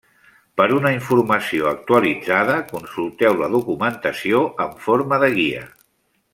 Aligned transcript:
Per 0.61 0.65
una 0.77 0.91
informació 0.95 1.67
actualitzada, 1.73 2.57
consulteu 2.73 3.37
la 3.43 3.53
documentació 3.59 4.43
en 4.67 4.77
forma 4.87 5.25
de 5.27 5.33
guia. 5.41 5.65